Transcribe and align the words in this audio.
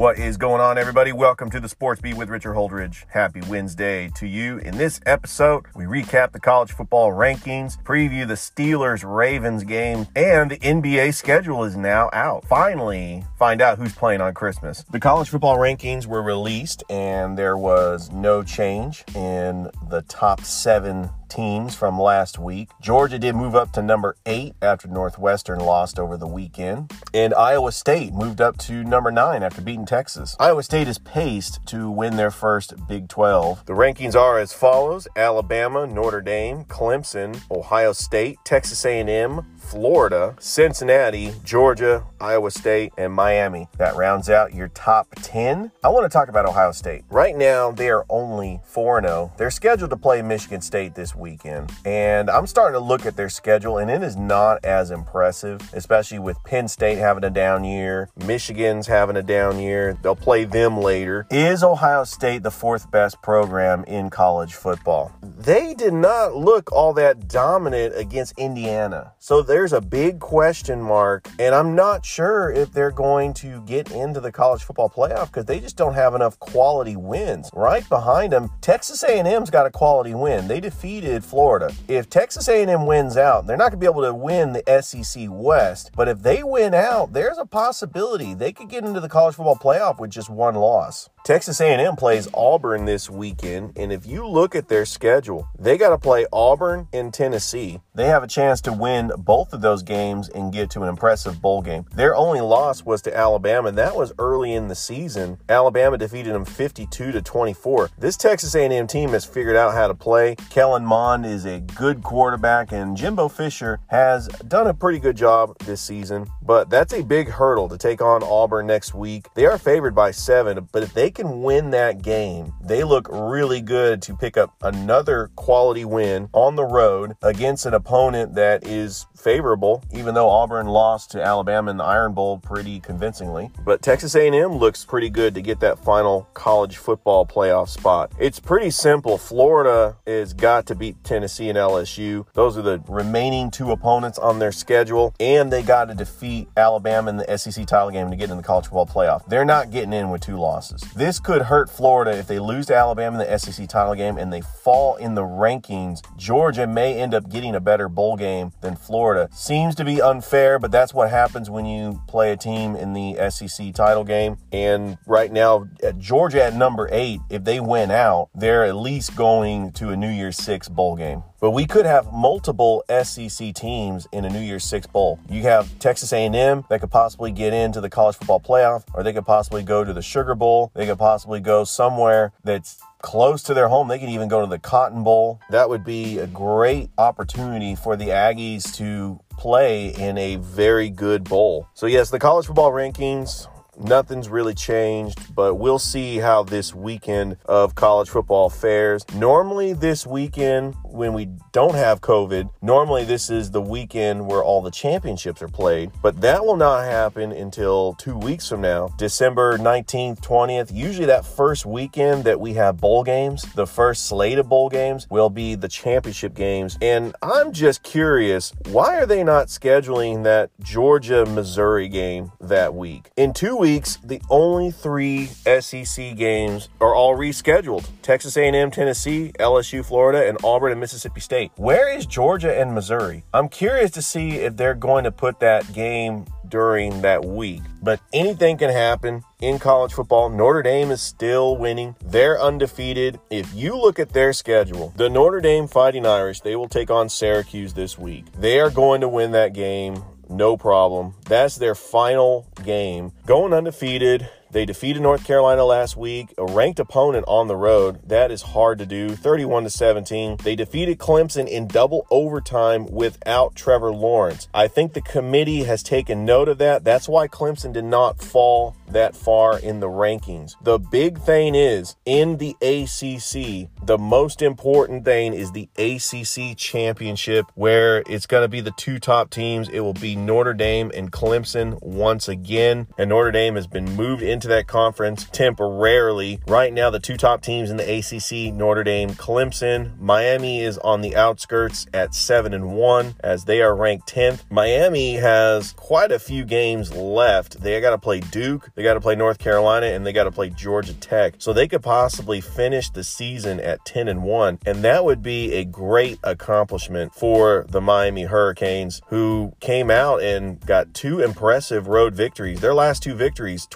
What 0.00 0.18
is 0.18 0.38
going 0.38 0.62
on, 0.62 0.78
everybody? 0.78 1.12
Welcome 1.12 1.50
to 1.50 1.60
the 1.60 1.68
Sports 1.68 2.00
Beat 2.00 2.16
with 2.16 2.30
Richard 2.30 2.54
Holdridge. 2.54 3.04
Happy 3.10 3.42
Wednesday 3.42 4.08
to 4.14 4.26
you. 4.26 4.56
In 4.56 4.78
this 4.78 4.98
episode, 5.04 5.66
we 5.74 5.84
recap 5.84 6.32
the 6.32 6.40
college 6.40 6.72
football 6.72 7.12
rankings, 7.12 7.78
preview 7.82 8.26
the 8.26 8.32
Steelers 8.32 9.04
Ravens 9.04 9.62
game, 9.62 10.06
and 10.16 10.52
the 10.52 10.56
NBA 10.56 11.12
schedule 11.12 11.64
is 11.64 11.76
now 11.76 12.08
out. 12.14 12.46
Finally, 12.46 13.24
find 13.38 13.60
out 13.60 13.76
who's 13.76 13.94
playing 13.94 14.22
on 14.22 14.32
Christmas. 14.32 14.86
The 14.90 15.00
college 15.00 15.28
football 15.28 15.58
rankings 15.58 16.06
were 16.06 16.22
released, 16.22 16.82
and 16.88 17.36
there 17.36 17.58
was 17.58 18.10
no 18.10 18.42
change 18.42 19.04
in 19.14 19.68
the 19.90 20.00
top 20.08 20.40
seven 20.40 21.10
teams 21.30 21.74
from 21.74 21.98
last 21.98 22.38
week. 22.38 22.70
Georgia 22.80 23.18
did 23.18 23.34
move 23.34 23.54
up 23.54 23.72
to 23.72 23.82
number 23.82 24.16
eight 24.26 24.54
after 24.60 24.88
Northwestern 24.88 25.60
lost 25.60 25.98
over 25.98 26.16
the 26.16 26.26
weekend. 26.26 26.92
And 27.14 27.32
Iowa 27.34 27.72
State 27.72 28.12
moved 28.12 28.40
up 28.40 28.58
to 28.58 28.84
number 28.84 29.10
nine 29.10 29.42
after 29.42 29.62
beating 29.62 29.86
Texas. 29.86 30.36
Iowa 30.38 30.62
State 30.62 30.88
is 30.88 30.98
paced 30.98 31.64
to 31.66 31.90
win 31.90 32.16
their 32.16 32.30
first 32.30 32.74
Big 32.88 33.08
12. 33.08 33.66
The 33.66 33.72
rankings 33.72 34.14
are 34.14 34.38
as 34.38 34.52
follows 34.52 35.08
Alabama, 35.16 35.86
Notre 35.86 36.20
Dame, 36.20 36.64
Clemson, 36.64 37.40
Ohio 37.50 37.92
State, 37.92 38.38
Texas 38.44 38.84
A&M, 38.84 39.44
Florida, 39.56 40.34
Cincinnati, 40.40 41.32
Georgia, 41.44 42.04
Iowa 42.20 42.50
State, 42.50 42.92
and 42.98 43.12
Miami. 43.12 43.68
That 43.78 43.94
rounds 43.94 44.28
out 44.28 44.54
your 44.54 44.68
top 44.68 45.06
10. 45.16 45.70
I 45.84 45.88
want 45.88 46.04
to 46.04 46.08
talk 46.08 46.28
about 46.28 46.46
Ohio 46.46 46.72
State. 46.72 47.04
Right 47.08 47.36
now, 47.36 47.70
they 47.70 47.88
are 47.88 48.04
only 48.08 48.60
4 48.64 49.00
0. 49.00 49.32
They're 49.36 49.50
scheduled 49.50 49.90
to 49.90 49.96
play 49.96 50.22
Michigan 50.22 50.60
State 50.60 50.94
this 50.94 51.14
weekend. 51.20 51.70
And 51.84 52.28
I'm 52.30 52.46
starting 52.46 52.80
to 52.80 52.84
look 52.84 53.06
at 53.06 53.16
their 53.16 53.28
schedule, 53.28 53.78
and 53.78 53.90
it 53.90 54.02
is 54.02 54.16
not 54.16 54.64
as 54.64 54.90
impressive, 54.90 55.60
especially 55.72 56.18
with 56.18 56.42
Penn 56.44 56.66
State 56.66 56.98
having 56.98 57.24
a 57.24 57.30
down 57.30 57.64
year, 57.64 58.08
Michigan's 58.26 58.86
having 58.86 59.16
a 59.16 59.22
down 59.22 59.58
year. 59.58 59.96
They'll 60.02 60.16
play 60.16 60.44
them 60.44 60.78
later. 60.78 61.26
Is 61.30 61.62
Ohio 61.62 62.04
State 62.04 62.42
the 62.42 62.50
fourth 62.50 62.90
best 62.90 63.22
program 63.22 63.84
in 63.84 64.10
college 64.10 64.54
football? 64.54 65.12
They 65.22 65.74
did 65.74 65.92
not 65.94 66.36
look 66.36 66.72
all 66.72 66.92
that 66.94 67.28
dominant 67.28 67.96
against 67.96 68.38
Indiana. 68.38 69.12
So 69.18 69.42
there's 69.42 69.72
a 69.72 69.80
big 69.80 70.20
question 70.20 70.80
mark, 70.80 71.28
and 71.38 71.54
I'm 71.54 71.74
not 71.74 72.04
sure 72.04 72.50
if 72.50 72.72
they're 72.72 72.90
going 72.90 73.34
to 73.34 73.60
get 73.62 73.90
into 73.90 74.20
the 74.20 74.32
college 74.32 74.64
football 74.64 74.90
playoff 74.90 75.26
because 75.26 75.44
they 75.44 75.60
just 75.60 75.76
don't 75.76 75.94
have 75.94 76.14
enough 76.14 76.38
quality 76.38 76.96
wins. 76.96 77.50
Right 77.52 77.88
behind 77.88 78.32
them, 78.32 78.50
Texas 78.60 79.02
A&M's 79.02 79.50
got 79.50 79.66
a 79.66 79.70
quality 79.70 80.14
win. 80.14 80.48
They 80.48 80.60
defeated 80.60 81.09
Florida. 81.18 81.74
If 81.88 82.08
Texas 82.08 82.48
A&M 82.48 82.86
wins 82.86 83.16
out, 83.16 83.46
they're 83.46 83.56
not 83.56 83.70
going 83.70 83.80
to 83.80 83.86
be 83.86 83.90
able 83.90 84.02
to 84.02 84.14
win 84.14 84.52
the 84.52 84.82
SEC 84.82 85.26
West, 85.28 85.90
but 85.96 86.08
if 86.08 86.22
they 86.22 86.42
win 86.42 86.74
out, 86.74 87.12
there's 87.12 87.38
a 87.38 87.46
possibility 87.46 88.34
they 88.34 88.52
could 88.52 88.68
get 88.68 88.84
into 88.84 89.00
the 89.00 89.08
college 89.08 89.34
football 89.34 89.56
playoff 89.56 89.98
with 89.98 90.10
just 90.10 90.30
one 90.30 90.54
loss. 90.54 91.08
Texas 91.22 91.60
A&M 91.60 91.96
plays 91.96 92.28
Auburn 92.32 92.86
this 92.86 93.10
weekend, 93.10 93.76
and 93.76 93.92
if 93.92 94.06
you 94.06 94.26
look 94.26 94.54
at 94.54 94.68
their 94.68 94.86
schedule, 94.86 95.48
they 95.58 95.76
got 95.76 95.90
to 95.90 95.98
play 95.98 96.26
Auburn 96.32 96.88
and 96.94 97.12
Tennessee. 97.12 97.80
They 97.94 98.06
have 98.06 98.22
a 98.22 98.26
chance 98.26 98.62
to 98.62 98.72
win 98.72 99.12
both 99.18 99.52
of 99.52 99.60
those 99.60 99.82
games 99.82 100.30
and 100.30 100.52
get 100.52 100.70
to 100.70 100.82
an 100.82 100.88
impressive 100.88 101.42
bowl 101.42 101.60
game. 101.60 101.84
Their 101.94 102.16
only 102.16 102.40
loss 102.40 102.86
was 102.86 103.02
to 103.02 103.14
Alabama, 103.14 103.68
and 103.68 103.76
that 103.76 103.94
was 103.94 104.14
early 104.18 104.54
in 104.54 104.68
the 104.68 104.74
season. 104.74 105.38
Alabama 105.48 105.98
defeated 105.98 106.34
them 106.34 106.46
52 106.46 107.12
to 107.12 107.20
24. 107.20 107.90
This 107.98 108.16
Texas 108.16 108.54
A&M 108.54 108.86
team 108.86 109.10
has 109.10 109.26
figured 109.26 109.56
out 109.56 109.74
how 109.74 109.88
to 109.88 109.94
play. 109.94 110.36
Kellen 110.48 110.86
is 111.24 111.46
a 111.46 111.60
good 111.60 112.02
quarterback, 112.02 112.72
and 112.72 112.94
Jimbo 112.94 113.28
Fisher 113.28 113.80
has 113.86 114.28
done 114.48 114.66
a 114.66 114.74
pretty 114.74 114.98
good 114.98 115.16
job 115.16 115.58
this 115.60 115.80
season. 115.80 116.26
But 116.50 116.68
that's 116.68 116.92
a 116.92 117.04
big 117.04 117.28
hurdle 117.28 117.68
to 117.68 117.78
take 117.78 118.02
on 118.02 118.24
Auburn 118.24 118.66
next 118.66 118.92
week. 118.92 119.28
They 119.34 119.46
are 119.46 119.56
favored 119.56 119.94
by 119.94 120.10
seven, 120.10 120.68
but 120.72 120.82
if 120.82 120.92
they 120.92 121.08
can 121.08 121.44
win 121.44 121.70
that 121.70 122.02
game, 122.02 122.52
they 122.60 122.82
look 122.82 123.06
really 123.08 123.60
good 123.60 124.02
to 124.02 124.16
pick 124.16 124.36
up 124.36 124.52
another 124.60 125.30
quality 125.36 125.84
win 125.84 126.28
on 126.32 126.56
the 126.56 126.64
road 126.64 127.14
against 127.22 127.66
an 127.66 127.74
opponent 127.74 128.34
that 128.34 128.66
is 128.66 129.06
favorable, 129.16 129.84
even 129.92 130.14
though 130.14 130.28
Auburn 130.28 130.66
lost 130.66 131.12
to 131.12 131.22
Alabama 131.22 131.70
in 131.70 131.76
the 131.76 131.84
Iron 131.84 132.14
Bowl 132.14 132.38
pretty 132.38 132.80
convincingly. 132.80 133.50
But 133.64 133.80
Texas 133.80 134.16
A&M 134.16 134.56
looks 134.56 134.84
pretty 134.84 135.10
good 135.10 135.34
to 135.34 135.42
get 135.42 135.60
that 135.60 135.78
final 135.78 136.28
college 136.34 136.78
football 136.78 137.24
playoff 137.26 137.68
spot. 137.68 138.10
It's 138.18 138.40
pretty 138.40 138.70
simple. 138.70 139.18
Florida 139.18 139.96
has 140.04 140.32
got 140.32 140.66
to 140.66 140.74
beat 140.74 141.04
Tennessee 141.04 141.48
and 141.48 141.58
LSU. 141.58 142.26
Those 142.32 142.58
are 142.58 142.62
the 142.62 142.82
remaining 142.88 143.52
two 143.52 143.70
opponents 143.70 144.18
on 144.18 144.40
their 144.40 144.52
schedule, 144.52 145.14
and 145.20 145.52
they 145.52 145.62
got 145.62 145.84
to 145.84 145.94
defeat 145.94 146.39
Alabama 146.56 147.10
in 147.10 147.16
the 147.16 147.38
SEC 147.38 147.66
title 147.66 147.90
game 147.90 148.10
to 148.10 148.16
get 148.16 148.30
in 148.30 148.36
the 148.36 148.42
college 148.42 148.66
football 148.66 148.86
playoff. 148.86 149.26
They're 149.26 149.44
not 149.44 149.70
getting 149.70 149.92
in 149.92 150.10
with 150.10 150.20
two 150.20 150.36
losses. 150.36 150.80
This 150.94 151.20
could 151.20 151.42
hurt 151.42 151.70
Florida 151.70 152.16
if 152.16 152.26
they 152.26 152.38
lose 152.38 152.66
to 152.66 152.76
Alabama 152.76 153.20
in 153.20 153.28
the 153.28 153.38
SEC 153.38 153.68
title 153.68 153.94
game 153.94 154.18
and 154.18 154.32
they 154.32 154.40
fall 154.40 154.96
in 154.96 155.14
the 155.14 155.22
rankings. 155.22 156.00
Georgia 156.16 156.66
may 156.66 157.00
end 157.00 157.14
up 157.14 157.28
getting 157.30 157.54
a 157.54 157.60
better 157.60 157.88
bowl 157.88 158.16
game 158.16 158.52
than 158.60 158.76
Florida. 158.76 159.28
Seems 159.32 159.74
to 159.76 159.84
be 159.84 160.00
unfair, 160.00 160.58
but 160.58 160.70
that's 160.70 160.94
what 160.94 161.10
happens 161.10 161.50
when 161.50 161.66
you 161.66 162.00
play 162.08 162.32
a 162.32 162.36
team 162.36 162.76
in 162.76 162.92
the 162.92 163.30
SEC 163.30 163.74
title 163.74 164.04
game. 164.04 164.36
And 164.52 164.98
right 165.06 165.32
now, 165.32 165.66
at 165.82 165.98
Georgia 165.98 166.44
at 166.44 166.54
number 166.54 166.88
eight, 166.90 167.20
if 167.30 167.44
they 167.44 167.60
win 167.60 167.90
out, 167.90 168.30
they're 168.34 168.64
at 168.64 168.76
least 168.76 169.16
going 169.16 169.72
to 169.72 169.90
a 169.90 169.96
New 169.96 170.10
Year's 170.10 170.36
Six 170.36 170.68
bowl 170.68 170.96
game. 170.96 171.22
But 171.40 171.52
we 171.52 171.64
could 171.64 171.86
have 171.86 172.12
multiple 172.12 172.84
SEC 173.02 173.54
teams 173.54 174.06
in 174.12 174.26
a 174.26 174.30
New 174.30 174.40
Year's 174.40 174.64
Six 174.64 174.86
bowl. 174.86 175.18
You 175.28 175.42
have 175.42 175.78
Texas 175.78 176.12
A&M 176.12 176.64
that 176.68 176.80
could 176.80 176.90
possibly 176.90 177.32
get 177.32 177.54
into 177.54 177.80
the 177.80 177.88
college 177.88 178.16
football 178.16 178.40
playoff, 178.40 178.84
or 178.92 179.02
they 179.02 179.14
could 179.14 179.24
possibly 179.24 179.62
go 179.62 179.82
to 179.82 179.92
the 179.94 180.02
Sugar 180.02 180.34
Bowl. 180.34 180.70
They 180.74 180.86
could 180.86 180.98
possibly 180.98 181.40
go 181.40 181.64
somewhere 181.64 182.32
that's 182.44 182.78
close 183.00 183.42
to 183.44 183.54
their 183.54 183.68
home. 183.68 183.88
They 183.88 183.98
could 183.98 184.10
even 184.10 184.28
go 184.28 184.42
to 184.42 184.46
the 184.46 184.58
Cotton 184.58 185.02
Bowl. 185.02 185.40
That 185.48 185.70
would 185.70 185.84
be 185.84 186.18
a 186.18 186.26
great 186.26 186.90
opportunity 186.98 187.74
for 187.74 187.96
the 187.96 188.08
Aggies 188.08 188.74
to 188.76 189.18
play 189.38 189.88
in 189.88 190.18
a 190.18 190.36
very 190.36 190.90
good 190.90 191.24
bowl. 191.24 191.68
So, 191.72 191.86
yes, 191.86 192.10
the 192.10 192.18
college 192.18 192.46
football 192.46 192.70
rankings. 192.70 193.46
Nothing's 193.80 194.28
really 194.28 194.54
changed, 194.54 195.34
but 195.34 195.54
we'll 195.54 195.78
see 195.78 196.18
how 196.18 196.42
this 196.42 196.74
weekend 196.74 197.38
of 197.46 197.74
college 197.74 198.10
football 198.10 198.50
fares. 198.50 199.04
Normally, 199.14 199.72
this 199.72 200.06
weekend, 200.06 200.74
when 200.84 201.14
we 201.14 201.28
don't 201.52 201.74
have 201.74 202.02
COVID, 202.02 202.50
normally 202.60 203.04
this 203.04 203.30
is 203.30 203.50
the 203.50 203.62
weekend 203.62 204.26
where 204.26 204.42
all 204.42 204.60
the 204.60 204.70
championships 204.70 205.40
are 205.40 205.48
played, 205.48 205.90
but 206.02 206.20
that 206.20 206.44
will 206.44 206.56
not 206.56 206.84
happen 206.84 207.32
until 207.32 207.94
two 207.94 208.16
weeks 208.16 208.48
from 208.48 208.60
now, 208.60 208.88
December 208.98 209.56
19th, 209.56 210.20
20th. 210.20 210.70
Usually, 210.74 211.06
that 211.06 211.24
first 211.24 211.64
weekend 211.64 212.24
that 212.24 212.38
we 212.38 212.52
have 212.54 212.76
bowl 212.76 213.02
games, 213.02 213.42
the 213.54 213.66
first 213.66 214.06
slate 214.06 214.38
of 214.38 214.48
bowl 214.48 214.68
games 214.68 215.06
will 215.10 215.30
be 215.30 215.54
the 215.54 215.68
championship 215.68 216.34
games. 216.34 216.76
And 216.82 217.14
I'm 217.22 217.52
just 217.52 217.82
curious, 217.82 218.52
why 218.66 218.98
are 218.98 219.06
they 219.06 219.24
not 219.24 219.46
scheduling 219.46 220.24
that 220.24 220.50
Georgia 220.60 221.24
Missouri 221.24 221.88
game 221.88 222.32
that 222.40 222.74
week? 222.74 223.10
In 223.16 223.32
two 223.32 223.56
weeks, 223.56 223.69
the 223.78 224.20
only 224.28 224.72
three 224.72 225.26
SEC 225.26 226.16
games 226.16 226.68
are 226.80 226.94
all 226.94 227.16
rescheduled 227.16 227.88
Texas 228.02 228.36
A&M, 228.36 228.70
Tennessee, 228.70 229.32
LSU, 229.38 229.84
Florida, 229.84 230.28
and 230.28 230.38
Auburn 230.42 230.72
and 230.72 230.80
Mississippi 230.80 231.20
State. 231.20 231.52
Where 231.56 231.88
is 231.88 232.04
Georgia 232.04 232.58
and 232.58 232.74
Missouri? 232.74 233.22
I'm 233.32 233.48
curious 233.48 233.92
to 233.92 234.02
see 234.02 234.32
if 234.38 234.56
they're 234.56 234.74
going 234.74 235.04
to 235.04 235.12
put 235.12 235.38
that 235.40 235.72
game 235.72 236.26
during 236.48 237.02
that 237.02 237.24
week. 237.24 237.62
But 237.80 238.00
anything 238.12 238.58
can 238.58 238.70
happen 238.70 239.22
in 239.40 239.58
college 239.58 239.92
football. 239.92 240.28
Notre 240.28 240.62
Dame 240.62 240.90
is 240.90 241.00
still 241.00 241.56
winning. 241.56 241.94
They're 242.04 242.40
undefeated. 242.40 243.20
If 243.30 243.54
you 243.54 243.76
look 243.76 243.98
at 243.98 244.12
their 244.12 244.32
schedule, 244.32 244.92
the 244.96 245.08
Notre 245.08 245.40
Dame 245.40 245.68
Fighting 245.68 246.04
Irish, 246.04 246.40
they 246.40 246.56
will 246.56 246.68
take 246.68 246.90
on 246.90 247.08
Syracuse 247.08 247.72
this 247.72 247.96
week. 247.96 248.26
They 248.32 248.58
are 248.58 248.70
going 248.70 249.00
to 249.00 249.08
win 249.08 249.30
that 249.32 249.54
game. 249.54 250.02
No 250.30 250.56
problem. 250.56 251.14
That's 251.26 251.56
their 251.56 251.74
final 251.74 252.46
game. 252.62 253.10
Going 253.26 253.52
undefeated. 253.52 254.28
They 254.52 254.64
defeated 254.64 255.02
North 255.02 255.24
Carolina 255.24 255.64
last 255.64 255.96
week, 255.96 256.34
a 256.36 256.44
ranked 256.44 256.80
opponent 256.80 257.24
on 257.28 257.46
the 257.46 257.56
road. 257.56 258.00
That 258.08 258.30
is 258.30 258.42
hard 258.42 258.78
to 258.78 258.86
do. 258.86 259.10
31 259.10 259.64
to 259.64 259.70
17. 259.70 260.38
They 260.42 260.56
defeated 260.56 260.98
Clemson 260.98 261.46
in 261.46 261.68
double 261.68 262.06
overtime 262.10 262.86
without 262.86 263.54
Trevor 263.54 263.92
Lawrence. 263.92 264.48
I 264.52 264.68
think 264.68 264.92
the 264.92 265.00
committee 265.00 265.64
has 265.64 265.82
taken 265.82 266.24
note 266.24 266.48
of 266.48 266.58
that. 266.58 266.84
That's 266.84 267.08
why 267.08 267.28
Clemson 267.28 267.72
did 267.72 267.84
not 267.84 268.20
fall 268.20 268.76
that 268.88 269.14
far 269.14 269.58
in 269.58 269.80
the 269.80 269.88
rankings. 269.88 270.54
The 270.62 270.78
big 270.78 271.20
thing 271.20 271.54
is 271.54 271.96
in 272.04 272.38
the 272.38 272.56
ACC, 272.60 273.70
the 273.86 273.98
most 273.98 274.42
important 274.42 275.04
thing 275.04 275.32
is 275.32 275.52
the 275.52 275.68
ACC 275.78 276.56
championship, 276.56 277.46
where 277.54 278.02
it's 278.06 278.26
going 278.26 278.42
to 278.42 278.48
be 278.48 278.60
the 278.60 278.72
two 278.72 278.98
top 278.98 279.30
teams. 279.30 279.68
It 279.68 279.80
will 279.80 279.94
be 279.94 280.16
Notre 280.16 280.54
Dame 280.54 280.90
and 280.94 281.12
Clemson 281.12 281.80
once 281.82 282.28
again. 282.28 282.88
And 282.98 283.10
Notre 283.10 283.30
Dame 283.30 283.54
has 283.54 283.66
been 283.66 283.84
moved 283.96 284.22
into 284.22 284.39
that 284.48 284.66
conference 284.66 285.24
temporarily. 285.32 286.40
Right 286.46 286.72
now, 286.72 286.90
the 286.90 287.00
two 287.00 287.16
top 287.16 287.42
teams 287.42 287.70
in 287.70 287.76
the 287.76 287.98
ACC, 287.98 288.52
Notre 288.54 288.84
Dame, 288.84 289.10
Clemson. 289.10 289.98
Miami 289.98 290.60
is 290.60 290.78
on 290.78 291.00
the 291.00 291.16
outskirts 291.16 291.86
at 291.92 292.14
7 292.14 292.54
and 292.54 292.72
1 292.72 293.14
as 293.20 293.44
they 293.44 293.62
are 293.62 293.74
ranked 293.74 294.08
10th. 294.12 294.42
Miami 294.50 295.14
has 295.14 295.72
quite 295.74 296.12
a 296.12 296.18
few 296.18 296.44
games 296.44 296.94
left. 296.94 297.60
They 297.60 297.80
got 297.80 297.90
to 297.90 297.98
play 297.98 298.20
Duke, 298.20 298.70
they 298.74 298.82
got 298.82 298.94
to 298.94 299.00
play 299.00 299.16
North 299.16 299.38
Carolina, 299.38 299.86
and 299.86 300.06
they 300.06 300.12
got 300.12 300.24
to 300.24 300.32
play 300.32 300.50
Georgia 300.50 300.94
Tech. 300.94 301.34
So 301.38 301.52
they 301.52 301.68
could 301.68 301.82
possibly 301.82 302.40
finish 302.40 302.90
the 302.90 303.04
season 303.04 303.60
at 303.60 303.84
10 303.84 304.08
and 304.08 304.22
1, 304.22 304.58
and 304.66 304.82
that 304.84 305.04
would 305.04 305.22
be 305.22 305.52
a 305.54 305.64
great 305.64 306.18
accomplishment 306.22 307.14
for 307.14 307.66
the 307.68 307.80
Miami 307.80 308.24
Hurricanes 308.24 309.00
who 309.08 309.52
came 309.60 309.90
out 309.90 310.22
and 310.22 310.60
got 310.66 310.94
two 310.94 311.20
impressive 311.20 311.88
road 311.88 312.14
victories. 312.14 312.60
Their 312.60 312.74
last 312.74 313.02
two 313.02 313.14
victories, 313.14 313.66